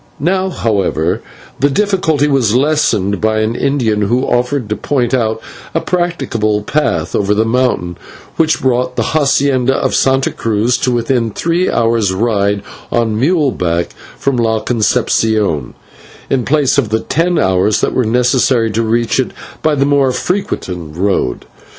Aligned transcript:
Now, 0.19 0.49
however, 0.49 1.21
the 1.59 1.69
difficulty 1.69 2.27
was 2.27 2.55
lessened 2.55 3.21
by 3.21 3.41
an 3.41 3.55
Indian 3.55 4.01
who 4.01 4.23
offered 4.25 4.67
to 4.69 4.75
point 4.75 5.13
out 5.13 5.39
a 5.75 5.79
practicable 5.79 6.63
path 6.63 7.13
over 7.15 7.35
the 7.35 7.45
mountain, 7.45 7.99
which 8.35 8.59
brought 8.61 8.95
the 8.95 9.03
/hacienda/ 9.13 9.73
of 9.73 9.93
Santa 9.93 10.31
Cruz 10.31 10.77
to 10.77 10.91
within 10.91 11.27
a 11.27 11.29
three 11.29 11.69
hours' 11.69 12.13
ride 12.13 12.63
on 12.91 13.19
mule 13.19 13.51
back 13.51 13.89
from 14.17 14.37
La 14.37 14.59
Concepcion, 14.61 15.75
in 16.31 16.45
place 16.45 16.79
of 16.79 16.89
the 16.89 17.01
ten 17.01 17.37
hours 17.37 17.79
that 17.81 17.93
were 17.93 18.03
necessary 18.03 18.71
to 18.71 18.81
reach 18.81 19.19
it 19.19 19.29
by 19.61 19.75
the 19.75 19.85
more 19.85 20.11
frequented 20.11 20.97
road. 20.97 21.45